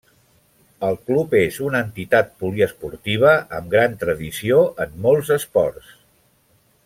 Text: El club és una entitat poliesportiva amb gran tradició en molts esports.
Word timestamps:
El 0.85 0.95
club 1.09 1.35
és 1.39 1.59
una 1.65 1.81
entitat 1.87 2.31
poliesportiva 2.43 3.35
amb 3.59 3.71
gran 3.77 3.95
tradició 4.05 4.59
en 4.87 4.97
molts 5.05 5.33
esports. 5.41 5.93